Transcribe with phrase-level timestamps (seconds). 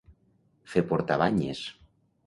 [0.73, 1.65] Fer portar banyes.